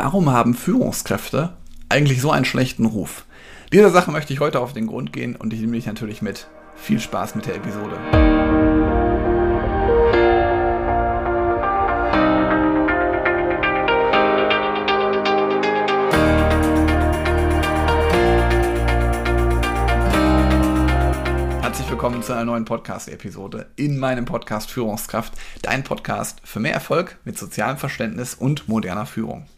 Warum 0.00 0.30
haben 0.30 0.54
Führungskräfte 0.54 1.54
eigentlich 1.88 2.20
so 2.20 2.30
einen 2.30 2.44
schlechten 2.44 2.86
Ruf? 2.86 3.24
Dieser 3.72 3.90
Sache 3.90 4.12
möchte 4.12 4.32
ich 4.32 4.38
heute 4.38 4.60
auf 4.60 4.72
den 4.72 4.86
Grund 4.86 5.12
gehen 5.12 5.34
und 5.34 5.52
ich 5.52 5.58
nehme 5.58 5.72
dich 5.72 5.86
natürlich 5.86 6.22
mit. 6.22 6.46
Viel 6.76 7.00
Spaß 7.00 7.34
mit 7.34 7.46
der 7.46 7.56
Episode. 7.56 7.98
Herzlich 21.60 21.90
willkommen 21.90 22.22
zu 22.22 22.34
einer 22.34 22.44
neuen 22.44 22.64
Podcast-Episode 22.64 23.66
in 23.74 23.98
meinem 23.98 24.26
Podcast 24.26 24.70
Führungskraft, 24.70 25.32
dein 25.62 25.82
Podcast 25.82 26.40
für 26.44 26.60
mehr 26.60 26.74
Erfolg 26.74 27.18
mit 27.24 27.36
sozialem 27.36 27.78
Verständnis 27.78 28.34
und 28.34 28.68
moderner 28.68 29.04
Führung. 29.04 29.48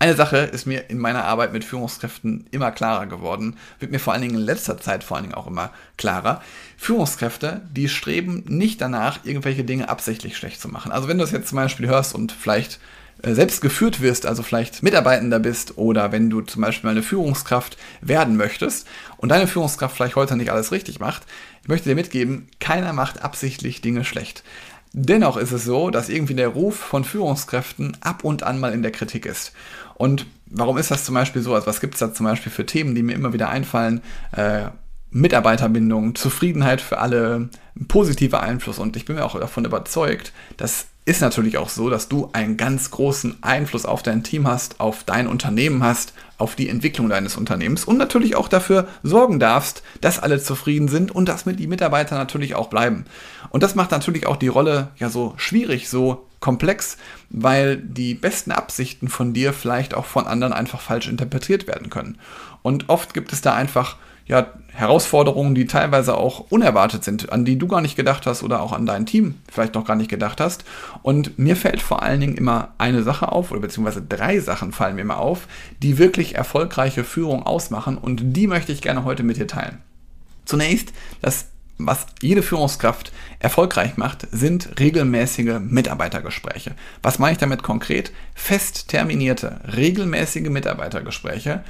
Eine 0.00 0.14
Sache 0.14 0.36
ist 0.38 0.66
mir 0.66 0.90
in 0.90 0.98
meiner 0.98 1.24
Arbeit 1.24 1.52
mit 1.52 1.64
Führungskräften 1.64 2.46
immer 2.52 2.70
klarer 2.70 3.06
geworden, 3.06 3.56
wird 3.80 3.90
mir 3.90 3.98
vor 3.98 4.12
allen 4.12 4.22
Dingen 4.22 4.36
in 4.36 4.40
letzter 4.40 4.78
Zeit 4.78 5.02
vor 5.02 5.16
allen 5.16 5.24
Dingen 5.24 5.34
auch 5.34 5.48
immer 5.48 5.72
klarer. 5.96 6.40
Führungskräfte, 6.76 7.62
die 7.72 7.88
streben 7.88 8.44
nicht 8.46 8.80
danach, 8.80 9.24
irgendwelche 9.24 9.64
Dinge 9.64 9.88
absichtlich 9.88 10.36
schlecht 10.36 10.60
zu 10.60 10.68
machen. 10.68 10.92
Also 10.92 11.08
wenn 11.08 11.18
du 11.18 11.24
es 11.24 11.32
jetzt 11.32 11.48
zum 11.48 11.56
Beispiel 11.56 11.88
hörst 11.88 12.14
und 12.14 12.30
vielleicht 12.30 12.78
äh, 13.22 13.34
selbst 13.34 13.60
geführt 13.60 14.00
wirst, 14.00 14.24
also 14.24 14.44
vielleicht 14.44 14.84
Mitarbeitender 14.84 15.40
bist 15.40 15.76
oder 15.78 16.12
wenn 16.12 16.30
du 16.30 16.42
zum 16.42 16.62
Beispiel 16.62 16.90
eine 16.90 17.02
Führungskraft 17.02 17.76
werden 18.00 18.36
möchtest 18.36 18.86
und 19.16 19.30
deine 19.30 19.48
Führungskraft 19.48 19.96
vielleicht 19.96 20.14
heute 20.14 20.36
nicht 20.36 20.52
alles 20.52 20.70
richtig 20.70 21.00
macht, 21.00 21.24
ich 21.62 21.68
möchte 21.68 21.88
dir 21.88 21.96
mitgeben, 21.96 22.46
keiner 22.60 22.92
macht 22.92 23.22
absichtlich 23.22 23.80
Dinge 23.80 24.04
schlecht. 24.04 24.44
Dennoch 24.92 25.36
ist 25.36 25.52
es 25.52 25.64
so, 25.64 25.90
dass 25.90 26.08
irgendwie 26.08 26.34
der 26.34 26.48
Ruf 26.48 26.76
von 26.76 27.04
Führungskräften 27.04 27.96
ab 28.00 28.24
und 28.24 28.42
an 28.42 28.58
mal 28.58 28.72
in 28.72 28.82
der 28.82 28.92
Kritik 28.92 29.26
ist. 29.26 29.52
Und 29.94 30.26
warum 30.46 30.78
ist 30.78 30.90
das 30.90 31.04
zum 31.04 31.14
Beispiel 31.14 31.42
so? 31.42 31.54
Also 31.54 31.66
was 31.66 31.80
gibt 31.80 31.94
es 31.94 32.00
da 32.00 32.12
zum 32.12 32.24
Beispiel 32.24 32.52
für 32.52 32.64
Themen, 32.64 32.94
die 32.94 33.02
mir 33.02 33.14
immer 33.14 33.32
wieder 33.32 33.50
einfallen? 33.50 34.00
Äh, 34.32 34.68
Mitarbeiterbindung, 35.10 36.14
Zufriedenheit 36.14 36.80
für 36.80 36.98
alle, 36.98 37.48
positiver 37.86 38.42
Einfluss. 38.42 38.78
Und 38.78 38.96
ich 38.96 39.04
bin 39.04 39.16
mir 39.16 39.24
auch 39.24 39.38
davon 39.38 39.64
überzeugt, 39.64 40.32
dass 40.56 40.88
ist 41.08 41.22
natürlich 41.22 41.56
auch 41.56 41.70
so, 41.70 41.88
dass 41.88 42.10
du 42.10 42.28
einen 42.34 42.58
ganz 42.58 42.90
großen 42.90 43.42
Einfluss 43.42 43.86
auf 43.86 44.02
dein 44.02 44.22
Team 44.22 44.46
hast, 44.46 44.78
auf 44.78 45.04
dein 45.04 45.26
Unternehmen 45.26 45.82
hast, 45.82 46.12
auf 46.36 46.54
die 46.54 46.68
Entwicklung 46.68 47.08
deines 47.08 47.38
Unternehmens 47.38 47.86
und 47.86 47.96
natürlich 47.96 48.36
auch 48.36 48.46
dafür 48.46 48.86
sorgen 49.02 49.40
darfst, 49.40 49.82
dass 50.02 50.18
alle 50.18 50.38
zufrieden 50.38 50.86
sind 50.86 51.10
und 51.10 51.26
dass 51.26 51.46
mit 51.46 51.58
die 51.60 51.66
Mitarbeiter 51.66 52.18
natürlich 52.18 52.54
auch 52.54 52.68
bleiben. 52.68 53.06
Und 53.48 53.62
das 53.62 53.74
macht 53.74 53.90
natürlich 53.90 54.26
auch 54.26 54.36
die 54.36 54.48
Rolle 54.48 54.88
ja 54.98 55.08
so 55.08 55.32
schwierig, 55.38 55.88
so 55.88 56.26
komplex, 56.40 56.98
weil 57.30 57.78
die 57.78 58.12
besten 58.12 58.52
Absichten 58.52 59.08
von 59.08 59.32
dir 59.32 59.54
vielleicht 59.54 59.94
auch 59.94 60.04
von 60.04 60.26
anderen 60.26 60.52
einfach 60.52 60.82
falsch 60.82 61.08
interpretiert 61.08 61.66
werden 61.66 61.88
können. 61.88 62.18
Und 62.60 62.90
oft 62.90 63.14
gibt 63.14 63.32
es 63.32 63.40
da 63.40 63.54
einfach 63.54 63.96
ja, 64.28 64.52
Herausforderungen, 64.72 65.56
die 65.56 65.66
teilweise 65.66 66.16
auch 66.16 66.50
unerwartet 66.50 67.02
sind, 67.02 67.32
an 67.32 67.44
die 67.44 67.58
du 67.58 67.66
gar 67.66 67.80
nicht 67.80 67.96
gedacht 67.96 68.26
hast 68.26 68.44
oder 68.44 68.62
auch 68.62 68.72
an 68.72 68.86
dein 68.86 69.06
Team 69.06 69.40
vielleicht 69.50 69.74
noch 69.74 69.84
gar 69.84 69.96
nicht 69.96 70.10
gedacht 70.10 70.40
hast. 70.40 70.64
Und 71.02 71.38
mir 71.38 71.56
fällt 71.56 71.82
vor 71.82 72.02
allen 72.02 72.20
Dingen 72.20 72.36
immer 72.36 72.74
eine 72.78 73.02
Sache 73.02 73.32
auf, 73.32 73.50
oder 73.50 73.60
beziehungsweise 73.60 74.02
drei 74.02 74.38
Sachen 74.38 74.70
fallen 74.70 74.94
mir 74.94 75.02
immer 75.02 75.18
auf, 75.18 75.48
die 75.82 75.98
wirklich 75.98 76.36
erfolgreiche 76.36 77.02
Führung 77.02 77.44
ausmachen 77.44 77.98
und 77.98 78.36
die 78.36 78.46
möchte 78.46 78.70
ich 78.70 78.82
gerne 78.82 79.04
heute 79.04 79.24
mit 79.24 79.38
dir 79.38 79.48
teilen. 79.48 79.78
Zunächst, 80.44 80.92
das 81.22 81.46
was 81.80 82.06
jede 82.20 82.42
Führungskraft 82.42 83.12
erfolgreich 83.38 83.96
macht, 83.96 84.26
sind 84.32 84.80
regelmäßige 84.80 85.60
Mitarbeitergespräche. 85.60 86.74
Was 87.02 87.20
meine 87.20 87.32
ich 87.32 87.38
damit 87.38 87.62
konkret? 87.62 88.10
Fest 88.34 88.88
terminierte, 88.88 89.60
regelmäßige 89.76 90.48
Mitarbeitergespräche 90.48 91.62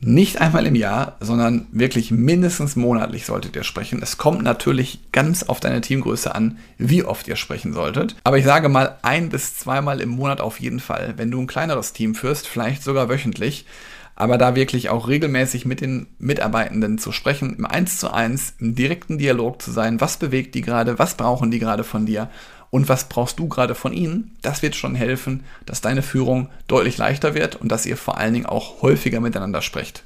nicht 0.00 0.40
einmal 0.40 0.66
im 0.66 0.76
Jahr, 0.76 1.16
sondern 1.20 1.66
wirklich 1.72 2.10
mindestens 2.10 2.76
monatlich 2.76 3.26
solltet 3.26 3.56
ihr 3.56 3.64
sprechen. 3.64 4.00
Es 4.00 4.16
kommt 4.16 4.42
natürlich 4.42 5.00
ganz 5.10 5.42
auf 5.42 5.58
deine 5.58 5.80
Teamgröße 5.80 6.34
an, 6.34 6.58
wie 6.78 7.02
oft 7.02 7.26
ihr 7.26 7.36
sprechen 7.36 7.72
solltet. 7.72 8.14
Aber 8.22 8.38
ich 8.38 8.44
sage 8.44 8.68
mal 8.68 8.96
ein 9.02 9.28
bis 9.28 9.56
zweimal 9.56 10.00
im 10.00 10.10
Monat 10.10 10.40
auf 10.40 10.60
jeden 10.60 10.78
Fall. 10.78 11.14
Wenn 11.16 11.30
du 11.30 11.40
ein 11.40 11.48
kleineres 11.48 11.92
Team 11.92 12.14
führst, 12.14 12.46
vielleicht 12.46 12.84
sogar 12.84 13.08
wöchentlich. 13.08 13.66
Aber 14.14 14.36
da 14.36 14.56
wirklich 14.56 14.88
auch 14.88 15.06
regelmäßig 15.06 15.64
mit 15.64 15.80
den 15.80 16.08
Mitarbeitenden 16.18 16.98
zu 16.98 17.12
sprechen, 17.12 17.56
im 17.56 17.66
Eins 17.66 17.98
zu 17.98 18.12
eins, 18.12 18.54
im 18.58 18.74
direkten 18.74 19.16
Dialog 19.16 19.62
zu 19.62 19.70
sein, 19.70 20.00
was 20.00 20.16
bewegt 20.16 20.56
die 20.56 20.60
gerade, 20.60 20.98
was 20.98 21.14
brauchen 21.14 21.52
die 21.52 21.60
gerade 21.60 21.84
von 21.84 22.04
dir 22.04 22.28
und 22.70 22.88
was 22.88 23.08
brauchst 23.08 23.38
du 23.38 23.48
gerade 23.48 23.74
von 23.74 23.92
ihnen, 23.92 24.36
das 24.42 24.62
wird 24.62 24.76
schon 24.76 24.94
helfen, 24.94 25.44
dass 25.66 25.80
deine 25.80 26.02
Führung 26.02 26.50
deutlich 26.66 26.98
leichter 26.98 27.34
wird 27.34 27.56
und 27.56 27.68
dass 27.70 27.86
ihr 27.86 27.96
vor 27.96 28.18
allen 28.18 28.34
Dingen 28.34 28.46
auch 28.46 28.82
häufiger 28.82 29.20
miteinander 29.20 29.62
sprecht. 29.62 30.04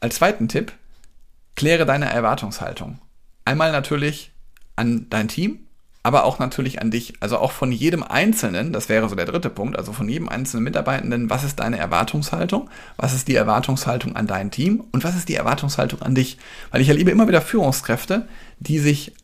Als 0.00 0.16
zweiten 0.16 0.48
Tipp, 0.48 0.72
kläre 1.54 1.86
deine 1.86 2.06
Erwartungshaltung. 2.06 2.98
Einmal 3.44 3.72
natürlich 3.72 4.32
an 4.74 5.06
dein 5.08 5.28
Team, 5.28 5.60
aber 6.02 6.24
auch 6.24 6.38
natürlich 6.38 6.80
an 6.80 6.90
dich. 6.90 7.14
Also 7.20 7.38
auch 7.38 7.50
von 7.50 7.72
jedem 7.72 8.02
Einzelnen, 8.02 8.72
das 8.72 8.88
wäre 8.88 9.08
so 9.08 9.16
der 9.16 9.24
dritte 9.24 9.50
Punkt, 9.50 9.76
also 9.76 9.92
von 9.92 10.08
jedem 10.08 10.28
einzelnen 10.28 10.64
Mitarbeitenden, 10.64 11.30
was 11.30 11.44
ist 11.44 11.58
deine 11.58 11.78
Erwartungshaltung? 11.78 12.70
Was 12.96 13.12
ist 13.12 13.26
die 13.26 13.34
Erwartungshaltung 13.34 14.14
an 14.14 14.26
dein 14.26 14.50
Team? 14.50 14.84
Und 14.92 15.02
was 15.02 15.16
ist 15.16 15.28
die 15.28 15.34
Erwartungshaltung 15.34 16.02
an 16.02 16.14
dich? 16.14 16.38
Weil 16.70 16.80
ich 16.80 16.88
erlebe 16.88 17.10
immer 17.10 17.26
wieder 17.26 17.40
Führungskräfte, 17.40 18.28
die 18.60 18.78
sich 18.78 19.14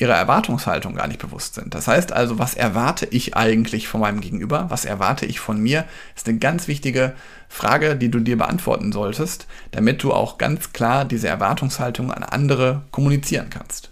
ihrer 0.00 0.14
Erwartungshaltung 0.14 0.94
gar 0.94 1.06
nicht 1.06 1.20
bewusst 1.20 1.54
sind. 1.54 1.74
Das 1.74 1.86
heißt 1.86 2.12
also, 2.12 2.38
was 2.38 2.54
erwarte 2.54 3.06
ich 3.06 3.36
eigentlich 3.36 3.86
von 3.86 4.00
meinem 4.00 4.20
Gegenüber? 4.20 4.66
Was 4.68 4.84
erwarte 4.84 5.26
ich 5.26 5.40
von 5.40 5.60
mir? 5.60 5.84
Ist 6.16 6.28
eine 6.28 6.38
ganz 6.38 6.68
wichtige 6.68 7.12
Frage, 7.48 7.96
die 7.96 8.10
du 8.10 8.20
dir 8.20 8.38
beantworten 8.38 8.92
solltest, 8.92 9.46
damit 9.72 10.02
du 10.02 10.12
auch 10.12 10.38
ganz 10.38 10.72
klar 10.72 11.04
diese 11.04 11.28
Erwartungshaltung 11.28 12.12
an 12.12 12.22
andere 12.22 12.82
kommunizieren 12.90 13.50
kannst. 13.50 13.90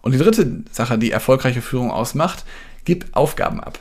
Und 0.00 0.12
die 0.12 0.18
dritte 0.18 0.64
Sache, 0.70 0.98
die 0.98 1.10
erfolgreiche 1.10 1.62
Führung 1.62 1.90
ausmacht, 1.90 2.44
gib 2.84 3.06
Aufgaben 3.12 3.60
ab. 3.60 3.78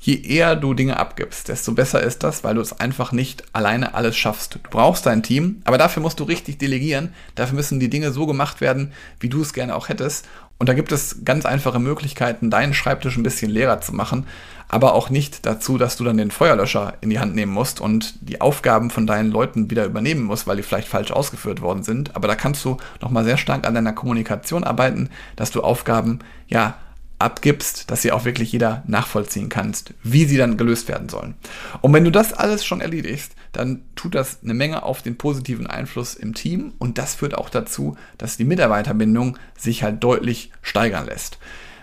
Je 0.00 0.14
eher 0.22 0.54
du 0.54 0.74
Dinge 0.74 0.96
abgibst, 0.96 1.48
desto 1.48 1.72
besser 1.72 2.00
ist 2.00 2.22
das, 2.22 2.44
weil 2.44 2.54
du 2.54 2.60
es 2.60 2.78
einfach 2.78 3.10
nicht 3.10 3.42
alleine 3.52 3.94
alles 3.94 4.16
schaffst. 4.16 4.54
Du 4.54 4.58
brauchst 4.70 5.06
dein 5.06 5.24
Team, 5.24 5.60
aber 5.64 5.76
dafür 5.76 6.02
musst 6.02 6.20
du 6.20 6.24
richtig 6.24 6.58
delegieren. 6.58 7.12
Dafür 7.34 7.56
müssen 7.56 7.80
die 7.80 7.90
Dinge 7.90 8.12
so 8.12 8.26
gemacht 8.26 8.60
werden, 8.60 8.92
wie 9.18 9.28
du 9.28 9.42
es 9.42 9.52
gerne 9.52 9.74
auch 9.74 9.88
hättest. 9.88 10.26
Und 10.58 10.68
da 10.68 10.74
gibt 10.74 10.92
es 10.92 11.24
ganz 11.24 11.46
einfache 11.46 11.78
Möglichkeiten, 11.78 12.50
deinen 12.50 12.74
Schreibtisch 12.74 13.16
ein 13.16 13.22
bisschen 13.22 13.50
leerer 13.50 13.80
zu 13.80 13.92
machen, 13.92 14.26
aber 14.68 14.94
auch 14.94 15.08
nicht 15.08 15.46
dazu, 15.46 15.78
dass 15.78 15.96
du 15.96 16.04
dann 16.04 16.16
den 16.16 16.30
Feuerlöscher 16.30 16.94
in 17.00 17.10
die 17.10 17.20
Hand 17.20 17.34
nehmen 17.34 17.52
musst 17.52 17.80
und 17.80 18.14
die 18.20 18.40
Aufgaben 18.40 18.90
von 18.90 19.06
deinen 19.06 19.30
Leuten 19.30 19.70
wieder 19.70 19.84
übernehmen 19.84 20.24
musst, 20.24 20.46
weil 20.46 20.56
die 20.56 20.62
vielleicht 20.62 20.88
falsch 20.88 21.10
ausgeführt 21.10 21.60
worden 21.60 21.84
sind. 21.84 22.14
Aber 22.16 22.28
da 22.28 22.34
kannst 22.34 22.64
du 22.64 22.76
nochmal 23.00 23.24
sehr 23.24 23.36
stark 23.36 23.66
an 23.66 23.74
deiner 23.74 23.92
Kommunikation 23.92 24.64
arbeiten, 24.64 25.10
dass 25.36 25.50
du 25.52 25.62
Aufgaben, 25.62 26.18
ja, 26.48 26.76
abgibst, 27.18 27.90
dass 27.90 28.02
sie 28.02 28.12
auch 28.12 28.24
wirklich 28.24 28.52
jeder 28.52 28.82
nachvollziehen 28.86 29.48
kannst, 29.48 29.94
wie 30.02 30.24
sie 30.24 30.36
dann 30.36 30.56
gelöst 30.56 30.88
werden 30.88 31.08
sollen. 31.08 31.34
Und 31.80 31.92
wenn 31.92 32.04
du 32.04 32.12
das 32.12 32.32
alles 32.32 32.64
schon 32.64 32.80
erledigst, 32.80 33.32
dann 33.52 33.82
tut 33.96 34.14
das 34.14 34.38
eine 34.42 34.54
Menge 34.54 34.82
auf 34.84 35.02
den 35.02 35.18
positiven 35.18 35.66
Einfluss 35.66 36.14
im 36.14 36.34
Team 36.34 36.74
und 36.78 36.98
das 36.98 37.16
führt 37.16 37.36
auch 37.36 37.50
dazu, 37.50 37.96
dass 38.18 38.36
die 38.36 38.44
Mitarbeiterbindung 38.44 39.36
sich 39.56 39.82
halt 39.82 40.02
deutlich 40.04 40.52
steigern 40.62 41.06
lässt. 41.06 41.38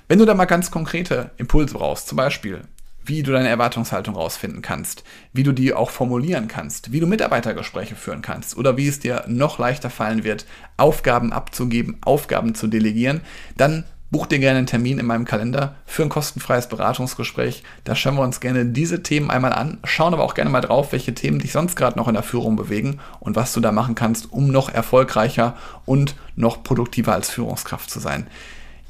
Wenn 0.07 0.19
du 0.19 0.25
da 0.25 0.35
mal 0.35 0.45
ganz 0.45 0.71
konkrete 0.71 1.31
Impulse 1.37 1.73
brauchst, 1.73 2.07
zum 2.07 2.15
Beispiel, 2.15 2.61
wie 3.03 3.23
du 3.23 3.31
deine 3.31 3.49
Erwartungshaltung 3.49 4.15
rausfinden 4.15 4.61
kannst, 4.61 5.03
wie 5.33 5.43
du 5.43 5.51
die 5.51 5.73
auch 5.73 5.89
formulieren 5.89 6.47
kannst, 6.47 6.91
wie 6.91 6.99
du 6.99 7.07
Mitarbeitergespräche 7.07 7.95
führen 7.95 8.21
kannst 8.21 8.57
oder 8.57 8.77
wie 8.77 8.87
es 8.87 8.99
dir 8.99 9.25
noch 9.27 9.59
leichter 9.59 9.89
fallen 9.89 10.23
wird, 10.23 10.45
Aufgaben 10.77 11.31
abzugeben, 11.31 11.97
Aufgaben 12.01 12.55
zu 12.55 12.67
delegieren, 12.67 13.21
dann 13.57 13.83
Buch 14.11 14.27
dir 14.27 14.39
gerne 14.39 14.59
einen 14.59 14.67
Termin 14.67 14.99
in 14.99 15.05
meinem 15.05 15.25
Kalender 15.25 15.75
für 15.85 16.03
ein 16.03 16.09
kostenfreies 16.09 16.69
Beratungsgespräch. 16.69 17.63
Da 17.83 17.95
schauen 17.95 18.15
wir 18.15 18.21
uns 18.21 18.39
gerne 18.39 18.65
diese 18.65 19.03
Themen 19.03 19.31
einmal 19.31 19.53
an, 19.53 19.79
schauen 19.83 20.13
aber 20.13 20.23
auch 20.23 20.35
gerne 20.35 20.49
mal 20.49 20.61
drauf, 20.61 20.91
welche 20.91 21.13
Themen 21.13 21.39
dich 21.39 21.51
sonst 21.51 21.75
gerade 21.75 21.97
noch 21.97 22.07
in 22.07 22.13
der 22.13 22.23
Führung 22.23 22.55
bewegen 22.55 22.99
und 23.19 23.35
was 23.35 23.53
du 23.53 23.59
da 23.59 23.71
machen 23.71 23.95
kannst, 23.95 24.31
um 24.31 24.47
noch 24.47 24.69
erfolgreicher 24.69 25.55
und 25.85 26.15
noch 26.35 26.63
produktiver 26.63 27.13
als 27.13 27.29
Führungskraft 27.29 27.89
zu 27.89 27.99
sein. 27.99 28.27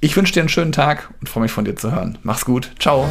Ich 0.01 0.15
wünsche 0.15 0.33
dir 0.33 0.41
einen 0.41 0.49
schönen 0.49 0.73
Tag 0.73 1.09
und 1.21 1.29
freue 1.29 1.43
mich 1.43 1.51
von 1.51 1.65
dir 1.65 1.75
zu 1.75 1.91
hören. 1.91 2.17
Mach's 2.21 2.45
gut. 2.45 2.71
Ciao. 2.79 3.07